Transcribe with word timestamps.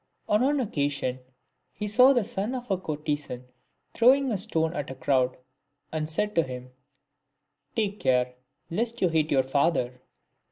On 0.27 0.41
one 0.41 0.59
occasion 0.59 1.19
he 1.73 1.87
saw 1.87 2.11
the 2.11 2.23
son 2.23 2.55
of 2.55 2.71
a 2.71 2.77
courtesan 2.79 3.45
throwing 3.93 4.31
a 4.31 4.35
stoue 4.35 4.73
at 4.73 4.89
a 4.89 4.95
crowd, 4.95 5.37
and 5.91 6.09
said 6.09 6.33
to 6.33 6.41
him," 6.41 6.71
Take 7.75 7.99
care, 7.99 8.33
lest 8.71 8.99
you 9.03 9.09
hit 9.09 9.29
your 9.29 9.43
father." 9.43 10.01